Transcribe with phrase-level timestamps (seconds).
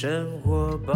[0.00, 0.94] 生活吧。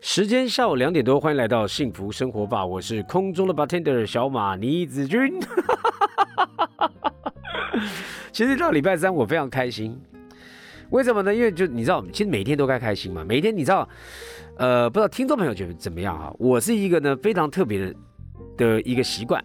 [0.00, 5.38] 时间下午两点多，欢迎来到幸福生活吧，我是空中的 bartender 小马倪子君。
[8.32, 9.96] 其实到礼拜三我非常开心，
[10.90, 11.32] 为什么呢？
[11.32, 13.24] 因为就你知道，其实每天都该开心嘛。
[13.24, 13.88] 每天你知道，
[14.56, 16.34] 呃，不知道听众朋友觉得怎么样啊？
[16.40, 17.94] 我是一个呢非常特别的
[18.56, 19.42] 的一个习惯，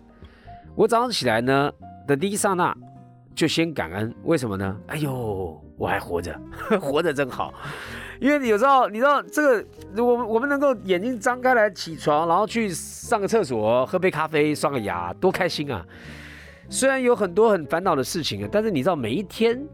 [0.76, 1.72] 我早上起来呢
[2.08, 2.76] 的第一刹那
[3.36, 4.77] 就先感恩，为什么呢？
[4.88, 6.38] 哎呦，我还活着，
[6.81, 7.53] 活着真好。
[8.20, 15.86] 因为你有时候你知道这个，我们我们能够眼睛张开来起床，然后去上个厕所，喝杯咖啡，刷个牙，多开心啊！
[16.67, 19.66] 虽然有很多很烦恼的事情啊，但是你知道每一天，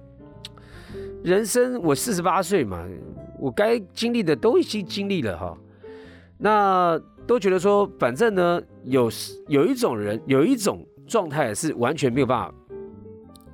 [1.23, 2.85] 人生我四十八岁嘛，
[3.39, 5.57] 我该经历的都已经经历了哈。
[6.38, 9.09] 那都觉得说，反正呢，有
[9.47, 12.53] 有一种人，有一种状态是完全没有办法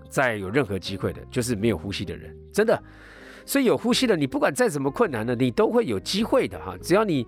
[0.10, 2.82] 再有任何机会的，就是没有呼吸的人，真的。
[3.46, 6.76] 所以有呼吸的你，不管再怎么困难呢，你都会有机会的哈。
[6.82, 7.26] 只要你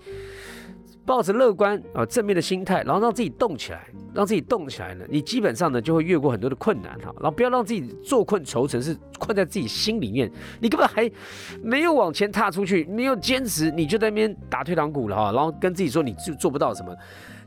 [1.05, 7.13] 抱着乐观啊正面的心态，然后让自己动起来，让自己动起来呢，你基本上呢就会越过很多的困难哈。
[7.15, 10.31] 然后不要让自己坐困愁城，是困在自己心里面，
[10.61, 11.09] 你根本还
[11.61, 15.31] 没有往前踏出去，没有坚持，你就在那边打退堂鼓了哈。
[15.31, 16.95] 然后跟自己说你就做不到什么，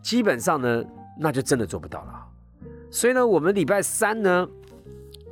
[0.07, 0.85] 基本上呢
[1.19, 2.25] 那就真的做不到了。
[2.91, 4.49] 所以呢，我们礼拜三呢。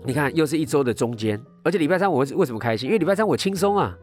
[0.06, 2.89] 你看，又是一周的中间，而且礼拜三我为什么开心？
[2.89, 3.97] 因为礼拜三我轻松啊，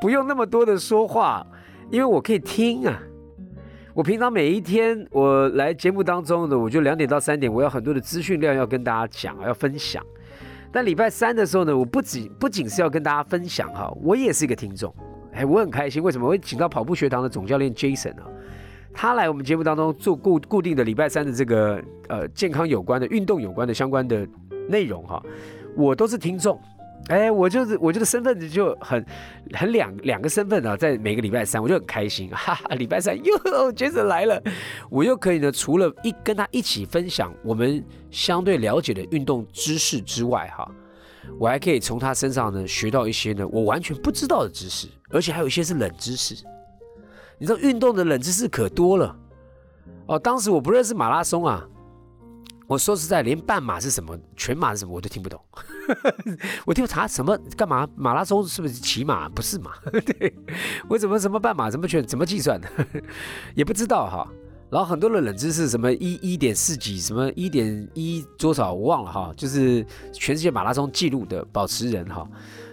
[0.00, 1.46] 不用那么多的说话，
[1.90, 3.02] 因为我可以听啊。
[3.92, 10.02] 我平常每一天我来节目当中呢，我就两点到三点，我有很多的资讯量要跟大家讲，要分享。
[10.72, 14.94] 但礼拜三的时候呢，我不仅不仅是要跟大家分享哈，我也是一个听众。
[15.32, 16.24] 哎，我很开心，为什么？
[16.26, 18.24] 我会请到跑步学堂的总教练 Jason 啊，
[18.94, 24.26] 他来我们节目当中做固固定的礼拜三的这个呃健康有关的、运动有关的相关的。
[24.66, 25.22] 内容哈，
[25.76, 26.58] 我都是听众，
[27.08, 29.04] 哎，我就是我这个身份就很
[29.52, 34.42] 很两两个身份啊，在每个礼拜三我就很开心，哈哈，礼拜三又杰森来了，
[34.88, 40.66] 我又可以呢，除了一跟他一起分享我们相对了解的运动知识之外，哈，
[41.38, 46.42] 我还可以从他身上呢学到一些呢我完全不知道的知识，而且还有一些是冷知识，
[47.38, 49.16] 你知道运动的冷知识可多了
[50.06, 51.66] 哦，当时我不认识马拉松啊。
[52.66, 55.38] 我说实在，连半马是什么、全马是什么，我都听不懂。
[56.64, 57.86] 我听查什么干嘛？
[57.94, 59.28] 马拉松是不是骑马？
[59.28, 59.72] 不是嘛？
[59.92, 60.34] 对，
[60.88, 61.70] 我怎么什么半马？
[61.70, 62.02] 怎么全？
[62.06, 62.68] 怎么计算的？
[63.54, 64.26] 也不知道哈。
[64.70, 69.30] 然后很多的冷知识，什么一一点四几，什么一点一多少，我忘了哈。
[69.36, 72.26] 就是全世界马拉松记录的保持人哈，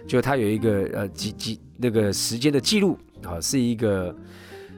[0.08, 4.12] 就他有一个呃几几那个时间的记录啊，是一个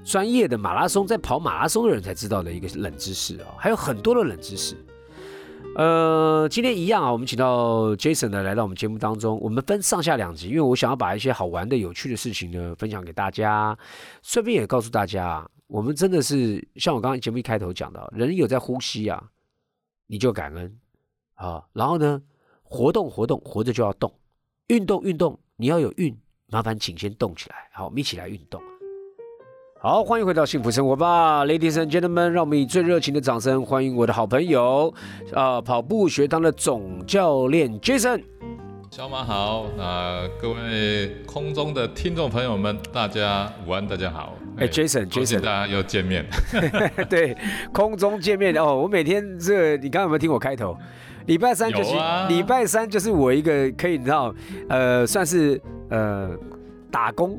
[0.05, 4.77] 专业的马拉松在跑马拉松的人才知道的一个冷知识啊，还有很多的冷知识。
[5.77, 13.77] 呃，今天一样啊，我们请到 Jason 呢来到我们节目当中，我们分上下两集，因为我想要把一些好玩的、有趣的事情呢分享给大家，
[14.23, 19.21] 顺便也告诉大家，我们真的是像我刚刚节目一开头讲的，人有在呼吸啊，
[20.07, 20.79] 你就感恩
[21.35, 22.23] 啊，然后呢，
[22.63, 24.15] 活动活动，活着就要动，
[24.69, 26.17] 运动运动，你要有运，
[26.51, 28.63] 麻烦请先动起来，好，我们一起来运动。
[29.85, 34.91] 好，欢迎回到幸福生活吧，Ladies and Gentlemen，让我们以最热情的掌声欢迎我的好朋友，
[35.35, 38.23] 啊，跑步学堂的总教练 Jason。
[38.91, 44.33] 小马好，那各位空中的听众朋友们，大家午安，大家好。
[44.57, 46.25] 哎，Jason，Jason，大家又见面。
[47.11, 47.37] 对，
[47.71, 48.75] 空中见面哦。
[48.75, 50.75] 我每天这，你刚刚有没有听我开头？
[51.27, 51.95] 礼拜三就是
[52.31, 54.35] 礼拜三就是我一个可以，你知道，
[54.71, 56.31] 呃，算是呃。
[56.95, 57.37] 打工、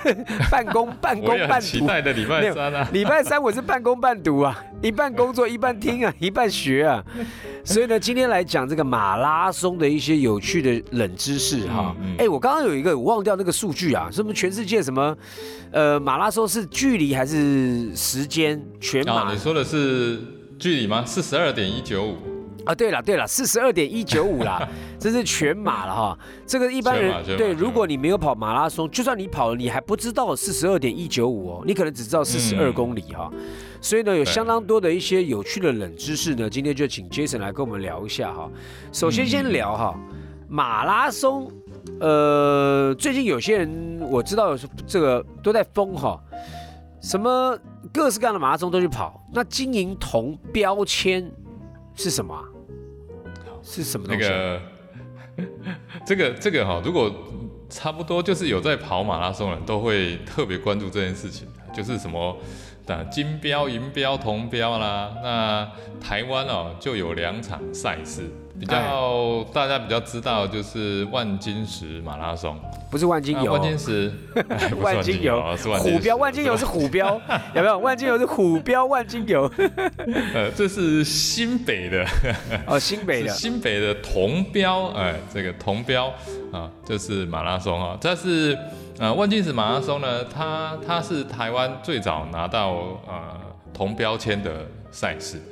[0.50, 2.88] 办公、 办公、半期待的礼拜三啊！
[2.90, 7.04] 礼拜三我是半工半读啊，一半工作一半听啊， 一半学啊。
[7.66, 11.94] 所以呢，今天来讲这个马拉松的一些有趣的冷知识哈。
[12.16, 15.14] 哎，我刚刚有一个我忘掉那个数据啊，什么全世界什么
[15.70, 18.58] 呃马拉松是距离还是时间？
[18.80, 19.30] 全马？
[19.30, 20.18] 你说的是
[20.58, 21.04] 距离吗？
[21.06, 22.33] 是十二点一九五。
[22.64, 24.66] 啊，对了对了，四十二点一九五啦，
[24.98, 26.18] 这是全马了哈。
[26.46, 33.30] 这个一般人对，如果你没有跑马拉松，就算你跑了，你还不知道四十二点一九五哦，你可能只知道四十二公里哈。
[33.80, 38.50] 所以呢，有相当多的一些有趣的冷知识呢，今天就请 Jason 来跟我们聊一下哈。
[38.92, 39.94] 首先先聊哈，
[40.48, 41.50] 马拉松，
[42.00, 44.56] 呃，最近有些人我知道
[44.86, 46.18] 这个都在疯哈，
[47.02, 47.58] 什么
[47.92, 51.30] 各式各样的马拉松都去跑，那金银铜标签
[51.94, 52.34] 是什么？
[53.64, 54.60] 是什么那个，
[56.06, 57.12] 这个这个哈，如果
[57.68, 61.48] 差不多就是有在跑马拉松的人都会特别关注这件事情。
[61.74, 62.38] 就是什么
[62.86, 65.12] 那金标、银标、铜标啦。
[65.24, 65.68] 那
[66.00, 72.58] 台湾哦就有两场赛事，比较大家比较知道就是万金石马拉松，
[72.90, 74.12] 不是万金油，万金石，
[74.80, 77.20] 万金油是虎标，万金油是虎标，
[77.54, 77.78] 有没有？
[77.78, 79.50] 万金油是虎标，万金油。
[80.34, 82.06] 呃，这是新北的，
[82.66, 86.12] 哦，新北的，新北的铜标，哎，这个铜标
[86.52, 88.56] 啊，就是马拉松啊，这是。
[88.96, 92.70] 呃，万金石马拉松呢，它它是台湾最早拿到
[93.08, 93.40] 呃
[93.72, 95.42] 铜标签的赛事。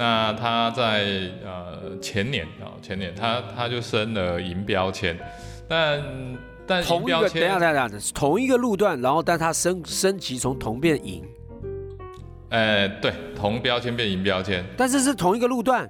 [0.00, 5.14] 那他在呃前年啊，前年他他就升了银标签，
[5.68, 6.02] 但
[6.66, 11.22] 但同一个等下等下等下，同一个路段，然后但他升升级从铜变银。
[12.48, 15.86] 呃，对，铜标签变银标签，但是是同一个路段。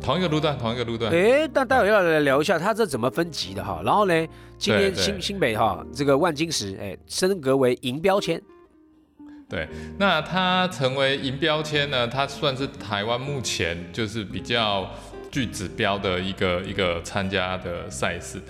[0.00, 1.12] 同一个路段，同一个路段。
[1.12, 3.82] 哎，但待会要来聊一下它这怎么分级的哈。
[3.84, 4.26] 然后呢，
[4.56, 8.40] 今天新新北哈这个万金石哎升格为银标签。
[9.50, 9.68] 对，
[9.98, 14.88] 那它成为银标签呢，它算是台湾目前就是比较
[15.28, 18.40] 具指标的一个一个参加的赛事。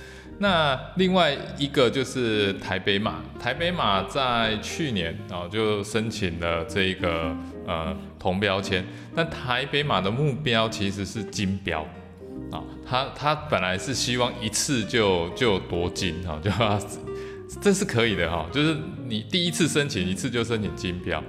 [0.40, 7.34] 那另外一个就是台北马，台北马在去年啊就申请了这一个
[7.66, 8.84] 呃铜标签。
[9.14, 11.80] 但台北马的目标其实是金标，
[12.50, 16.50] 啊，他他本来是希望一次就就夺金啊，就
[17.60, 18.76] 这是可以的哈，就是
[19.06, 21.22] 你第一次申请一次就申请金标，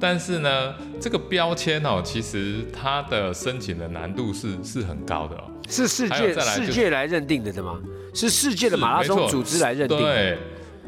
[0.00, 7.78] 但是呢，这个标签哦，其实它的申请的难度是是很高的哦，是世界世界来认定的对吗？
[8.14, 10.38] 是世界的马拉松组织来认定，对，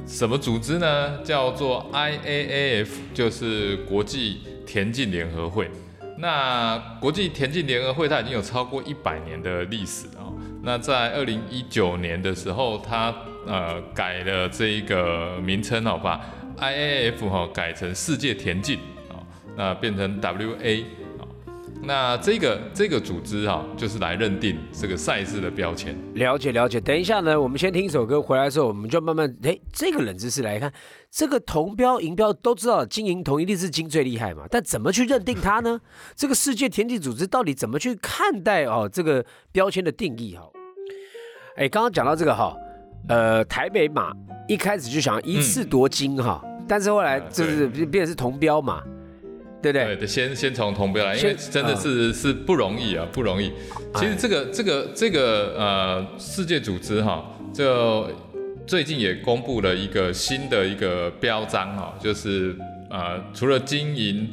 [0.06, 1.18] 什么组织呢？
[1.22, 5.70] 叫做 IAAF，就是国际田径联合会。
[6.18, 10.34] 那国际田径联合会它已经有超过一百年的历史哦。
[10.62, 13.14] 那在二零一九年的时候，它
[13.46, 16.20] 呃改了这一个名称，好吧
[16.58, 18.78] ，IAF 哈改成世界田径
[19.08, 19.22] 啊，
[19.56, 20.84] 那变成 WA
[21.18, 21.28] 哦。
[21.82, 25.96] 那这个这个组织哈，就是来认定这个赛事的标签。
[26.12, 30.70] 了解了解，等一下呢，我们先听一首歌，回来之后我们就慢慢哎，这个冷知识来看，
[31.10, 35.80] 这个铜标银标都知道，金银铜一定是金最厉害嘛，但怎么去认定它呢？
[36.14, 40.42] 这个世界田径组织到底怎么去看待哦这个标签的定义哈？
[41.56, 42.54] 哎，刚刚讲到这个哈，
[43.08, 44.12] 呃，台北马
[44.46, 48.82] 一开始就想一次夺金哈，但是后来就是变成是铜标嘛。
[49.62, 49.94] 对对？
[49.94, 53.52] 对，先先从铜标来，因为真的是是不容易啊，不容易。
[53.94, 58.08] 其实这个这个这个呃世界组织哈，就
[58.66, 62.56] 最近也公布了一个新的一个标章哈，就是
[62.88, 64.32] 呃除了金银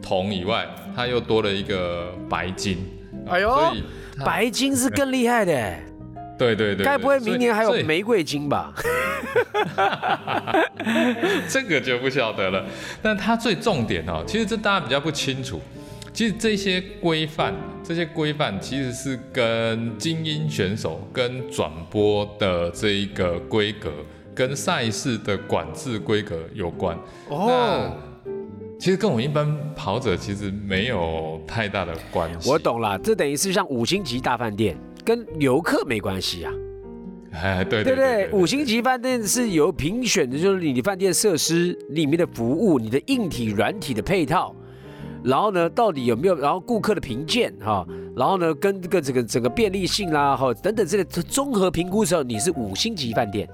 [0.00, 0.66] 铜以外，
[0.96, 2.78] 它又多了一个白金。
[3.26, 3.70] 哎呦，
[4.24, 5.76] 白金是更厉害的。
[6.36, 8.72] 对对对，该不会明年还有玫瑰金吧？
[11.48, 12.64] 这个就不晓得了。
[13.02, 15.60] 但它最重点哦，其实这大家比较不清楚。
[16.12, 17.52] 其实这些规范，
[17.82, 23.90] 这些规范其实是跟精英选手、跟转播的这一个规格、
[24.32, 26.96] 跟赛事的管制规格有关。
[27.28, 27.96] 哦，
[28.78, 32.48] 其实跟我们一般跑者其实没有太大的关系。
[32.48, 34.78] 我懂了，这等于是像五星级大饭店。
[35.04, 36.52] 跟游客没关系啊，
[37.32, 44.54] 哎，对对对，五星级饭店是由评选的，就是你饭店设施里面的服务、你的硬体、软体的配套，
[45.22, 53.48] 然后呢，到底有没有，然后顾客的评鉴哈，然后呢，跟这个整个整个便利性啦，哈等等这类综合评估时候，你是五星级饭店，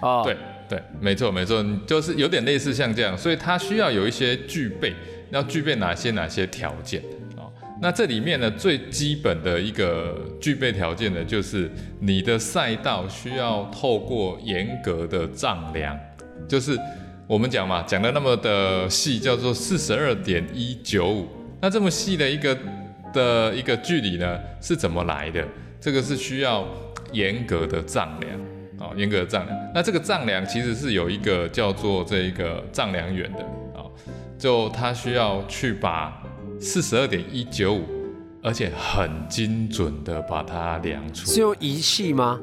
[0.00, 0.36] 哦，对
[0.68, 4.94] 对，没错没错，就是有点类似像这样，所以它需要有一些具备，
[5.30, 7.02] 要具备哪些哪些条件。
[7.82, 15.98] 那这里面呢，最基本的一个具备条件呢，就是你的赛道需要透过严格的丈量，
[16.48, 16.78] 就是
[17.26, 21.28] 我们讲嘛，讲的那么的细，叫做四十二点一九五。
[21.60, 22.56] 那这么细的一个
[23.12, 25.44] 的一个距离呢，是怎么来的？
[25.80, 26.66] 这个是需要
[27.12, 28.40] 严格的丈量
[28.78, 29.58] 啊，严格的丈量。
[29.74, 33.40] 那这个丈量其实是有一个叫做这一个丈量员的
[33.76, 33.84] 啊，
[34.38, 36.22] 就他需要去把。
[36.60, 37.84] 四十二点一九五，
[38.42, 41.26] 而且很精准的把它量出。
[41.26, 42.40] 是用仪器吗？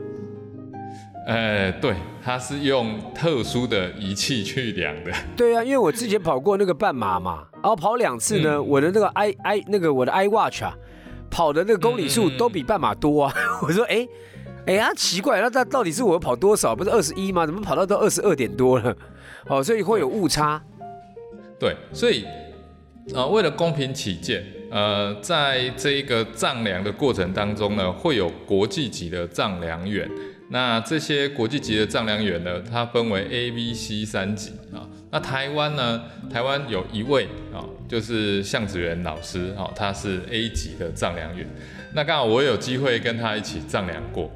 [1.28, 5.12] 呃，对，它是用特殊的仪器去量的。
[5.36, 10.74] 对啊，因为我之前跑过那个半马嘛，然后跑两次呢，我的那个 i i 那个我的 i watch 啊，
[11.30, 13.34] 跑的那个公里数都比半马多啊。
[13.62, 14.08] 我说，哎，
[14.66, 16.76] 哎呀，奇怪，那他到底是我跑多少？
[16.76, 17.46] 不是二十一吗？
[17.46, 18.96] 怎么跑到都二十二点多了？
[19.48, 20.62] 哦，所以会有误差。
[21.60, 22.26] 对，所以。
[23.16, 30.10] 啊，为了公平起见，呃，在这一个丈量的过程当中呢，会有国际级的丈量员。
[30.50, 34.88] 那这些国际级的丈量员呢，它分为 A、B、C 三级啊。
[35.10, 36.04] 那台湾呢？
[36.30, 41.46] 台湾有一位啊，就是向子元老师哈，他是 A 级的丈量员。
[41.94, 44.32] 那刚好我有机会跟他一起丈量过，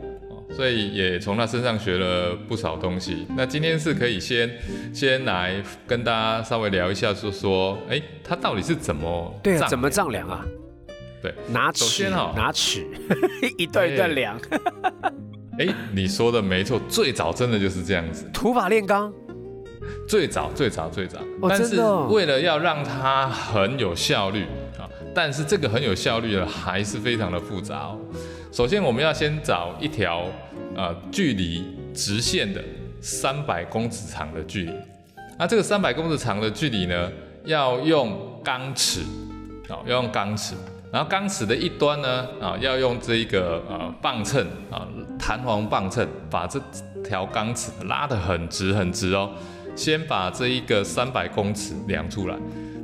[0.55, 3.27] 所以也从他身上学了不少东西。
[3.35, 4.49] 那今天是可以先
[4.93, 10.45] 先来跟大家稍微聊一下，说说，哎，他到底是怎么对怎么丈量啊？
[11.21, 12.87] 对，拿尺哈，拿尺
[13.57, 14.39] 一段一段量。
[15.59, 18.29] 哎，你说的没错，最早真的就是这样子。
[18.33, 19.13] 土法炼钢。
[20.07, 24.43] 最早最早最早，但是为了要让它很有效率
[24.77, 27.99] 啊，但是这个很有效率的还是非常的复杂哦。
[28.51, 30.25] 首先我们要先找一条
[30.75, 31.63] 呃距离
[31.93, 32.63] 直线的
[33.01, 34.71] 三百公尺长的距离，
[35.37, 37.11] 那这个三百公尺长的距离呢，
[37.45, 39.01] 要用钢尺
[39.69, 40.55] 啊，要用钢尺，
[40.91, 46.61] 然后钢尺的一端呢啊，要用这一个呃磅秤啊，弹簧磅秤，把这
[47.03, 49.31] 条钢尺拉得很直很直哦。
[49.75, 52.37] 先把这一个三百公尺量出来，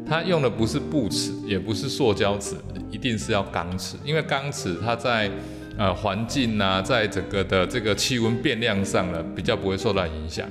[0.05, 2.55] 它用的不是布尺，也不是塑胶尺，
[2.89, 5.31] 一定是要钢尺，因为钢尺它在
[5.77, 10.47] 呃环境呐，在整个的这个气温变量上呢，比较不会受到影响，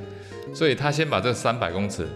[0.55, 2.07] 所以他先把这三百公尺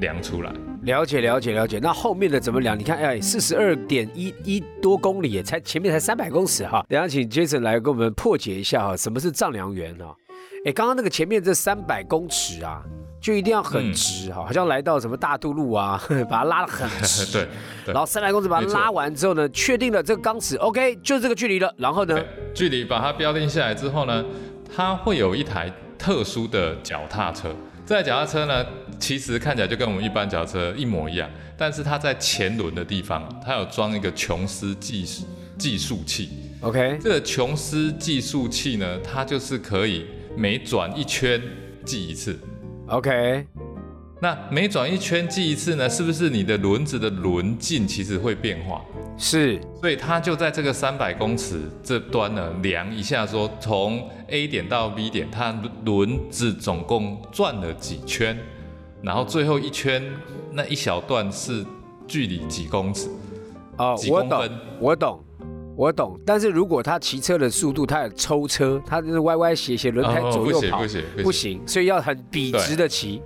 [0.00, 0.52] 量出来。
[0.82, 2.78] 了解了解了解，那后面的怎么量？
[2.78, 6.84] 你看，哎，四十二点一一多公里，才前面才三百公尺哈。
[6.88, 10.14] 等下请 Jason 来给我们破解一下哈，什么是丈量员哈？
[10.66, 12.82] 哎，刚刚那个前面这三百公尺啊。
[13.24, 17.24] 就一定要很直哈，好像来到什么大渡路啊， 把它拉得很直。
[17.32, 17.48] 对，
[17.86, 21.74] 然后三百公尺把它拉完之后呢，确定了这个钢尺 OK，就这个距离了。
[21.78, 22.22] 然后呢，
[22.54, 24.22] 距离把它标定下来之后呢，
[24.76, 27.48] 它会有一台特殊的脚踏车。
[27.86, 28.62] 这台脚踏车呢，
[28.98, 31.26] 其实看起来就跟我们一般脚踏车一模一样，
[31.56, 35.02] 但是它在前轮的地方，它有装一个琼斯计
[35.56, 36.28] 计数器。
[36.60, 40.04] OK，这个琼斯计数器呢，它就是可以
[40.36, 41.40] 每转一圈
[41.86, 42.38] 计一次。
[42.88, 43.46] OK，
[44.20, 48.84] 那每转一圈记一次呢，是不是你的轮子的轮径其实会变化？
[49.16, 58.38] 是，所以它就在这个三百公尺这端呢量一下，说从 A 点到 B 点，它轮子总共转了几圈，
[59.00, 60.02] 然后最后一圈
[60.52, 61.64] 那一小段是
[62.06, 63.08] 距离几公尺？
[63.78, 65.24] 哦，我懂，我懂。
[65.76, 73.20] 我懂，但是如果他骑车的速度，他有抽车，他就是歪歪斜斜轮胎左右跑，不行不行，所以要很笔直的骑，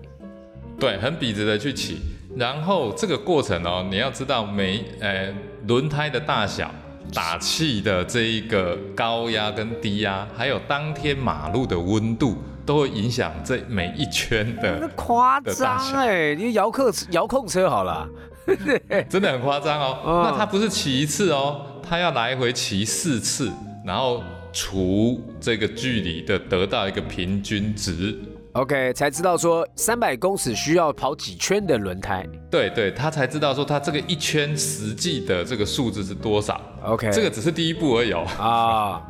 [0.78, 1.98] 对，很笔直的去骑。
[2.36, 5.34] 然后这个过程哦，你要知道每呃
[5.66, 6.70] 轮胎的大小、
[7.12, 14.78] 打气的这一个高压跟低压，还有当天马路的温度，都会影响这每一圈的。
[14.80, 18.08] 那夸张哎，你遥控遥控车好了，
[19.10, 20.22] 真的很夸张哦。
[20.24, 21.66] 那他不是骑一次哦。
[21.88, 23.50] 他要来回骑四次，
[23.82, 28.14] 然后除这个距离的得到一个平均值
[28.52, 32.26] ，OK，才知道说三百公尺需要跑几圈的轮胎。
[32.50, 36.60] 对对，他才知道说他这个一圈实际的这个数字是多少。
[36.84, 38.26] OK，这个只是第一步而已哦。
[38.38, 39.02] 啊，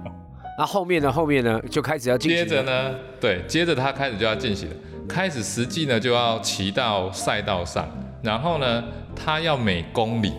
[0.56, 1.10] 那后面呢？
[1.10, 1.60] 后面呢？
[1.68, 2.44] 就开始要进行。
[2.44, 2.94] 接着呢？
[3.20, 4.76] 对，接着他开始就要进行了，
[5.08, 7.88] 开始实际呢就要骑到赛道上，
[8.22, 8.84] 然后呢，
[9.16, 10.32] 他要每公里。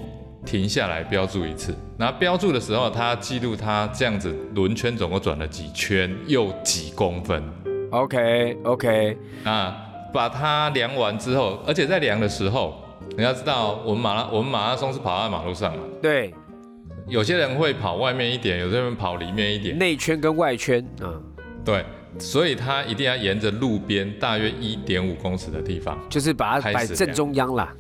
[0.50, 7.44] 停下来标注一次，然后标注的时候，它记录它这样子轮圈总共转了几圈，又几公分。
[7.92, 9.72] OK OK，那，
[10.12, 12.84] 把它量完之后，而且在量的时候，
[13.16, 15.84] 你要知道，我们马拉我们马拉松是跑在马路上嘛。
[16.02, 16.34] 对。
[17.08, 19.78] 有些人会跑外面一点，有些人跑里面一点。
[19.78, 21.14] 内圈跟外圈啊。
[21.64, 21.86] 对，
[22.18, 27.72] 所以他一定要沿着路边大约一点五公尺的地方，就是把它摆正中央啦。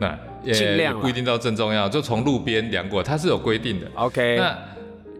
[0.00, 0.18] 那。
[0.42, 3.86] 也不一定到正中央，就从路边量过，它是有规定的。
[3.94, 4.36] OK。
[4.38, 4.58] 那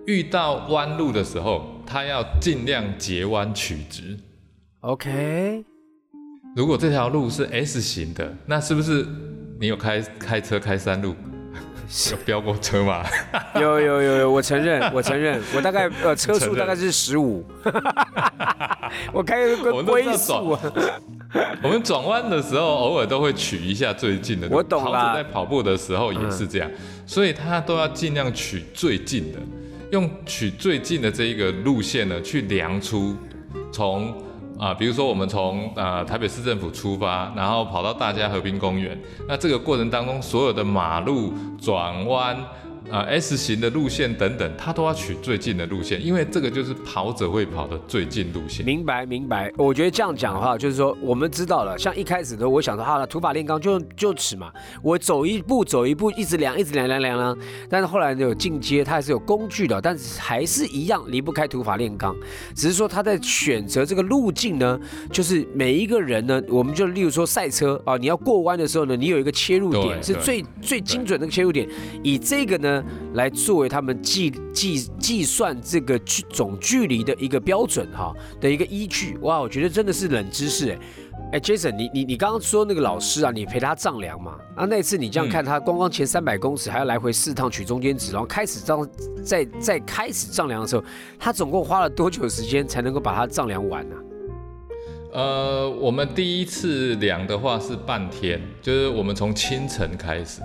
[0.06, 4.18] 遇到弯路的时候，它要尽量截弯取直。
[4.80, 5.64] OK。
[6.56, 9.06] 如果这条路是 S 型的，那是不是
[9.60, 11.14] 你有开开车开山路？
[12.10, 13.04] 有飙过车吗？
[13.60, 17.44] 有有有有，我承认，我承认，我大概呃 车速大概是十五。
[19.12, 20.58] 我开个龟速。
[21.62, 24.48] 我们转弯的时候，偶尔都会取一下最近的。
[24.50, 25.14] 我懂了。
[25.14, 26.70] 在跑步的时候也是这样，
[27.06, 29.38] 所以他都要尽量取最近的，
[29.90, 33.16] 用取最近的这一个路线呢，去量出
[33.72, 34.14] 从
[34.58, 38.96] 啊，比如说我们从啊台北市政府出发，然后跑到大家和平公园，
[39.26, 42.36] 那这个过程当中所有的马路转弯，
[42.92, 48.66] 啊 S 型的路线等等，他都要取最近的路线，因为这个就是跑者会跑的最近路线。
[48.66, 57.38] 明白明白，我觉得这样讲的话，就是说我们知道了，像一开始的我想说，好了，土法炼钢就就尺嘛，我走一步走一步，一直量一直量量量量，
[57.70, 62.14] 但是后来有进阶，它还是有工具的，但是还是一样离不开土法炼钢，
[62.54, 64.78] 只是说他在选择这个路径呢，
[65.10, 71.66] 就是每一个人呢，我们就例如说赛车啊，你要过弯的时候呢，你有一个切入点是最最精准的切入点，
[72.02, 72.81] 以这个呢
[73.14, 79.16] 来作为他们计计计算这个距总距离的一个标准哈的一个依据。
[79.22, 80.78] 哇，我觉得真的是冷知识哎。
[81.32, 84.36] 哎，Jason，你你你刚刚说那个老师啊，你陪他丈量嘛？
[84.54, 88.86] 啊，那次你这样看他，光光前三百公尺还要来回四趟取中间值，然后开始丈
[89.24, 90.84] 在在开始丈量的时候，
[91.18, 93.96] 他总共花了多久时间才能够把它丈量完呢、
[95.12, 100.42] 呃，我们第一次量的话是半天，就是我们从清晨开始，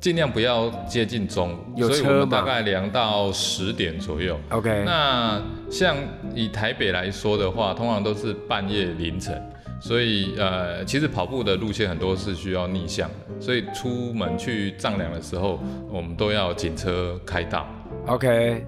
[0.00, 4.40] 尽量不要接近中午，有所以我们大概量到十点左右。
[4.48, 5.94] OK，那像
[6.34, 9.38] 以台北来说的话，通常都是半夜凌晨，
[9.78, 17.66] 所以呃，其实跑步的路线很多是需要逆向的，所以出门去丈量的时候，我们都要警车开道。
[18.06, 18.64] OK，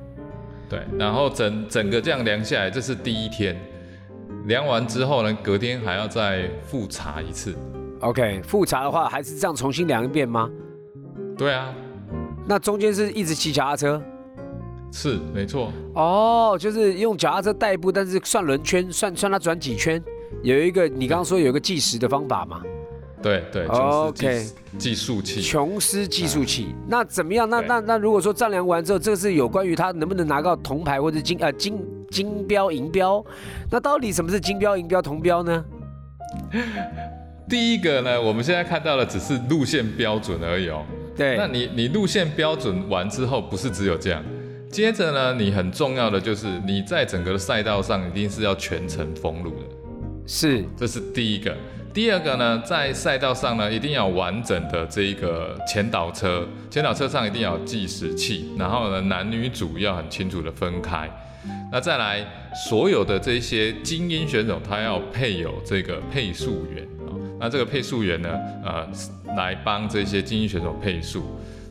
[0.68, 3.56] 对，然后整整个这样量下来，这是第一天。
[4.44, 7.56] 量完之后呢，隔天还要再复查一次。
[8.00, 10.50] OK，复查的话还是这样重新量一遍吗？
[11.36, 11.74] 对啊，
[12.46, 14.02] 那中间是一直骑脚踏车？
[14.92, 15.72] 是没错。
[15.94, 20.02] 哦，就是用脚踏车代步，但是算轮圈，算算它转几圈。
[20.42, 22.60] 有一个你刚刚说有一个计时的方法嘛？
[23.22, 24.46] 对对，OK
[24.78, 25.40] 计数器。
[25.40, 26.74] 琼斯计数器。
[26.88, 27.48] 那怎么样？
[27.48, 31.78] 那那那如果说丈量完之后，这个是有关于他能不能拿到铜牌或者金呃金
[32.10, 33.24] 金标银标？
[33.70, 35.64] 那到底什么是金标银标铜标呢？
[37.48, 40.84] 第一个呢，我们现在看到的只是路线标准而已哦。
[41.16, 41.36] 对。
[41.36, 44.22] 那你你路线标准完之后，不是只有这样，
[44.70, 49.66] 接着呢，你很重要的就是你在整个赛道上一定是要全程封路的，
[50.26, 50.64] 是。
[50.76, 51.56] 这是第一个。
[51.94, 61.06] 第二个呢，在赛道上呢，一定要完整的这一个前导车，前导车上一定要有计时器，然后呢，男女主要很清楚的分开。
[61.70, 66.82] 那再来，所有的这些精英选手，他要配有这个配速员。
[66.84, 66.91] 啊、
[67.42, 68.28] 那这个配速员呢，
[68.64, 68.86] 呃，
[69.36, 71.24] 来帮这些精英选手配速。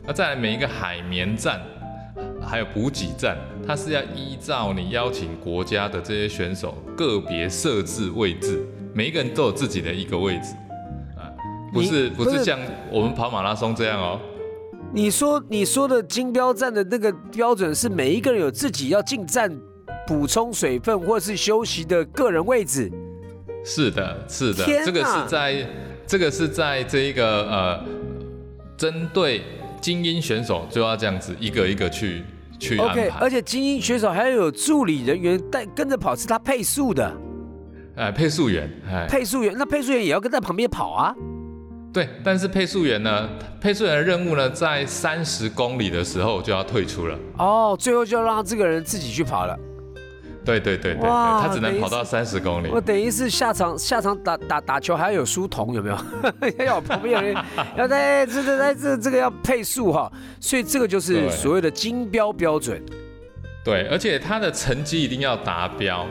[0.06, 1.58] 那再来，每一个海绵站
[2.46, 10.54] 还有补给站，它是要依照你邀请国家的这些选手个别设置位置，每一个人都有自己的一个位置
[11.16, 11.32] 啊，
[11.72, 12.58] 不是你不是不是像
[12.90, 14.20] 我们跑马拉松这样哦。
[14.92, 19.50] 你说你说的金标站的那个标准是每一个人有自己要进站
[20.06, 22.92] 补充水分或是休息的个人位置。
[23.64, 25.66] 是的，是的这个是在
[26.06, 27.84] 这个是在这一个呃，
[28.76, 29.42] 针对
[29.80, 32.22] 精英选手就要这样子一个一个去
[32.58, 33.30] 去安 OK，排而。
[33.30, 37.12] 且精英选手还要有助理人员带跟着跑，是他配速的
[37.94, 41.14] 哎，配速员，哎，配速员，那配速员也要跟在旁边跑啊。
[41.92, 43.28] 对，但是配速员呢，
[43.60, 47.18] 配速员的任务呢，在三十公里的时候就要退出了。
[47.36, 49.58] 哦，最后就要让这个人自己去跑了。
[50.44, 52.68] 对对对对他只能跑到三十公里。
[52.68, 55.96] 我等于是下场下场打打打球还要有书童，有没有？
[56.64, 57.36] 要有旁边有人
[57.78, 62.82] 要在这这在这这个要配速哈，所以这个就是所谓的金标标准。
[63.64, 66.04] 对，而且他的成绩一定要达标。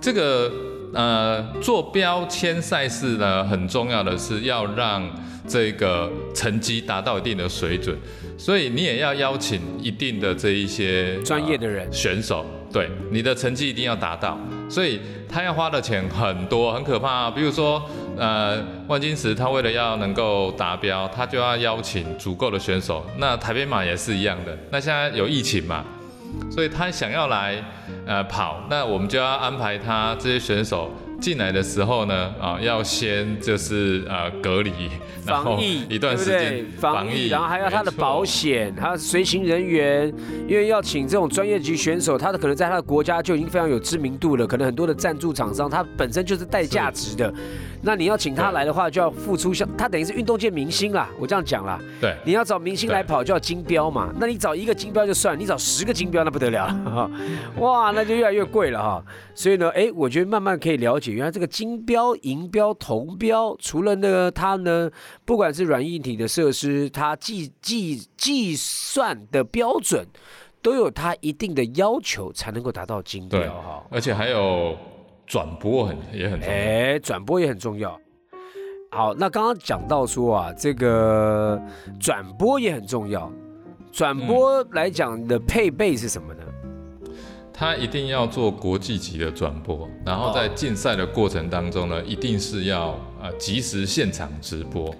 [0.00, 0.52] 这个
[0.92, 5.08] 呃，做标签赛事呢，很重要的是要让
[5.46, 7.96] 这个成绩达到一定的水准，
[8.36, 17.30] 所以你也要邀请一定的这一些专业的人呃选手，对，你的成绩一定要达到，所以他要花的钱很多，很可怕、啊。
[17.30, 17.82] 比如说，
[18.16, 23.04] 呃，万金石他为了要能够达标，他就要邀请足够的选手。
[23.16, 24.56] 那台北马也是一样的。
[24.70, 25.82] 那现在有疫情嘛，
[26.50, 27.62] 所以他想要来
[28.06, 34.70] 呃跑，那我们就要安排他这些选手进来的时候呢，啊，要先就是呃隔离，
[35.26, 40.12] 然后防疫一段时间防疫，然后还要他的保险，还有随行人员，
[40.46, 47.32] 因为要请这种专业级选手，他的可能在他的国家就已经非常有知名度了，可能很多的赞助厂商他本身就是带价值的，
[47.82, 52.14] 那你要请他来的话，就要付出像他等于是运动界明星啦，我这样讲啦，对。
[52.24, 56.68] 你要找明星来跑就要金标嘛，那你找一个金标就算，你找十个金标那不得了。
[57.58, 59.04] 哇，那就越来越贵了哈。
[59.34, 64.90] 所以呢，哎，我觉得慢慢可以了解，原来这个金标、银标、铜标，除了呢，它呢，
[65.24, 70.06] 不管是软硬体的设施，它计计计算的标准，
[70.62, 73.84] 都有它一定的要求，才能够达到金标哈。
[73.90, 74.76] 而且还有
[75.26, 76.54] 转播很也很重要。
[76.54, 77.98] 哎，转播也很重要。
[78.90, 81.60] 好，那刚刚讲到说啊，这个
[82.00, 83.30] 转播也很重要。
[83.92, 86.42] 转播来讲的配备是什么呢？
[87.58, 94.94] 他一定要做国际级的转播，然后在竞赛的过程当中呢，一定是要呃及时现场直播。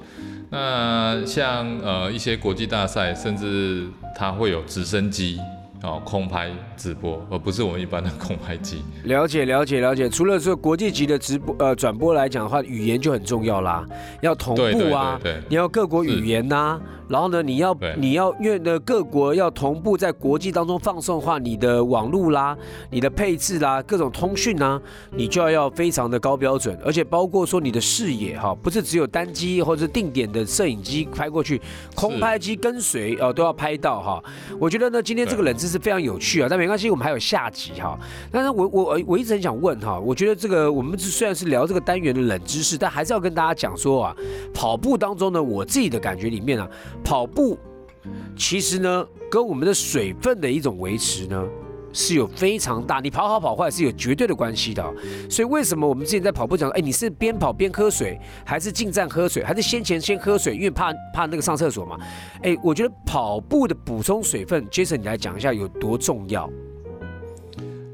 [0.51, 5.39] 那像呃一些国际大赛，甚至它会有直升机。
[5.83, 8.83] 哦，空拍直播，而不是我们一般的空拍机。
[9.05, 10.09] 了解，了解，了解。
[10.09, 13.87] 除了说国际级的直播呃转播来讲的话，语言就很重要啦，
[14.21, 16.81] 要同步啊，对你要各国语言呐。
[17.09, 22.55] 然后呢，你要你要因为呢各国要同步在国际当中放送的话，你的网络啦、
[22.91, 24.79] 你的配置啦、各种通讯呐，
[25.13, 31.59] 你就要要非常的高标准，而且包括说你的视野哈，不是只有单机或者是定点的摄影机拍过去，
[31.95, 34.23] 空拍机跟随哦都要拍到哈。
[34.59, 37.99] 我觉得呢，今天这个冷知是非常有趣啊，但没关系，我们还有下集哈。
[38.33, 44.17] 但是我我我一直很想问哈，我觉得这个我们虽然是聊这个单元的冷知识，但还是要跟大家讲说啊，
[44.55, 46.69] 跑步当中呢，我自己的感觉里面啊。
[47.05, 47.59] 跑步
[48.37, 51.45] 其实呢，跟我们的水分的一种维持呢，
[51.93, 53.01] 是有非常大。
[53.01, 54.83] 你跑好跑坏是有绝对的关系的。
[55.31, 61.97] 所以为什么我们之前在跑步讲，哎，你是边跑边喝水，还是进站喝水，还是先前先喝水，因为怕怕那个上厕所嘛？
[62.43, 66.49] 哎，我觉得跑步的补充水分，Jason 你来讲一下有多重要。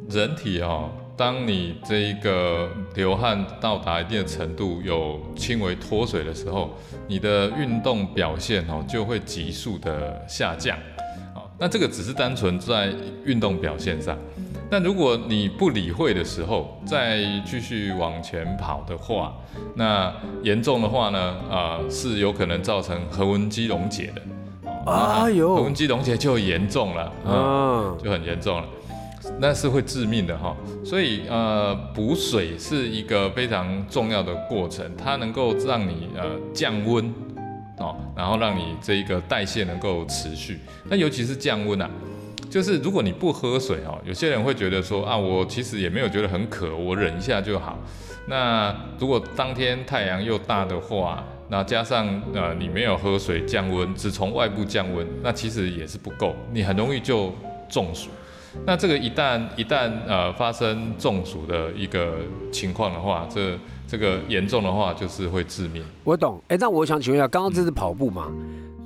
[0.09, 0.91] 人体哦。
[1.17, 6.75] 当你这一个流汗到达一定的程度，有轻微脱水的时候，
[7.07, 10.77] 你的运动表现哦就会急速的下降。
[11.65, 12.93] 好，那这个只是单纯在
[13.25, 14.15] 运动表现上。
[14.71, 19.35] 那如果你不理会的时候，再继续往前跑的话，
[19.75, 21.19] 那严重的话呢，
[21.51, 24.23] 啊是有可能造成横温肌溶解的。
[24.85, 28.69] 啊呦，核温肌溶解就严重了，嗯，就很严重了。
[29.39, 37.11] 那是会致命的哈，所以呃补水是一个非常重要的过程，它能够让你呃降温
[37.79, 40.59] 哦，然后让你这一个代谢能够持续。
[40.85, 41.91] 那尤其是降温啊，
[42.51, 47.79] 就是如果你不喝水哦，有些人会觉得说啊，我其实也没有觉得很渴，我忍一下就好。
[48.27, 57.35] 那如果当天太阳又大的话，那加上呃你没有喝水降温，只从外部降温，那其实也是不够，你很容易就
[57.69, 58.09] 中暑。
[58.67, 62.17] 那这个一旦一旦呃发生中暑的一个
[62.53, 65.85] 情况的话，这这个严重的话就是会致命。
[66.05, 68.33] 我懂，哎，那我想请问一下，刚刚这是跑步嘛？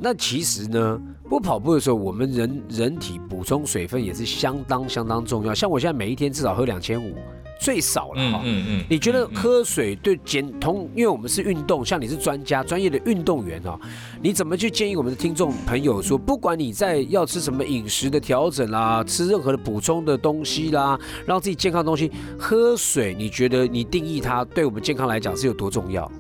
[0.00, 5.54] 那其实呢，不跑步的时候，我们人人体补充水分也是相当相当重要。
[5.54, 7.16] 像我现在每一天至少喝两千五。
[7.58, 10.88] 最少了哈，嗯嗯，你觉得喝水对减同？
[10.94, 13.78] 因为我们是运动，像你是专家、专业的运动员哦，
[14.22, 26.10] 你怎么去建议我们的听众朋友说，不管你在要吃什么饮食的调整啦，吃任何的补充的东西啦，让自己健康的东西，喝水，你觉得你定义它对我们健康来讲是有多重要？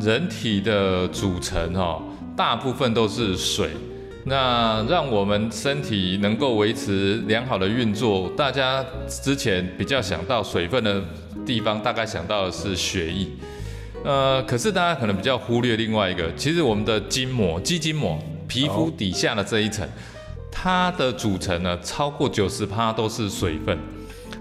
[0.00, 2.00] 人体的组成哈，
[2.36, 3.70] 大部分都是水。
[4.24, 11.02] 那让我们身体能够维持良好的运作，大家之前比较想到水分的
[11.46, 13.26] 地方，大概想到的是血液。
[14.04, 19.88] 呃，可是大家可能比较忽略另外一个，其实我们的筋膜、肌筋膜、皮肤底下的这一层，
[20.50, 23.78] 它的组成呢，超过九十趴都是水分。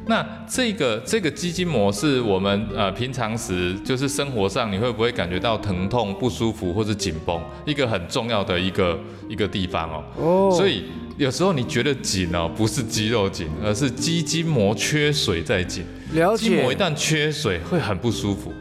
[0.10, 10.04] 那这个这个肌筋膜是我们呃平常时就是生活上你会不会感觉到疼痛不舒服或者紧绷一个很重要的一个一个地方哦。
[10.18, 10.52] 哦。
[10.58, 10.86] 所以
[11.18, 15.86] 有时候你觉得紧哦，不是肌肉紧，而是肌筋膜缺水在紧。
[16.14, 16.50] 了解。
[16.50, 18.52] 筋膜一旦缺水会很不舒服。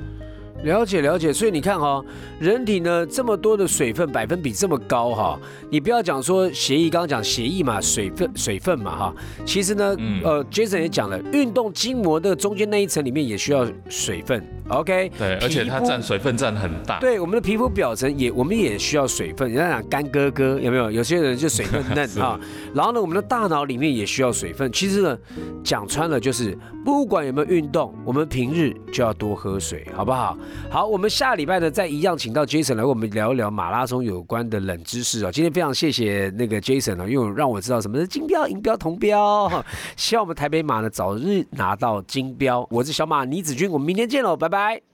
[0.65, 2.05] 了解了解，所以你看哈，
[2.41, 5.39] 人体呢这么多的水分百分比这么高哈，
[5.71, 9.15] 你不要讲说协议，刚刚讲协议嘛，水分水分嘛哈，
[9.47, 14.45] 其实呢，呃，Jason 也讲了，运动筋膜的中间那一层里面也需要水分。
[14.69, 17.01] OK，对，而且它占水分占很大。
[17.01, 19.51] 对，我们的皮肤表层也，我们也需要水分。
[19.51, 20.91] 人家讲干哥哥有没有？
[20.91, 22.39] 有些人就水分嫩 啊。
[22.75, 24.71] 然后呢，我们的大脑里面也需要水分。
[24.71, 25.19] 其实呢，
[25.65, 30.37] 讲穿了就是，不管有没有运动，我们平日就要多喝水，好不好？
[30.71, 35.33] 好，我们下礼拜呢，再一样请到 Jason 来，我们聊一聊马拉松有关的冷知识啊。
[35.33, 39.51] 今天非常谢谢那个 Jason 啊，因为让我知道什么是金标、银标、铜标。
[39.97, 42.67] 希望我们台北马呢早日拿到金标。
[42.71, 44.88] 我是小马倪子君，我们明天见喽，拜拜。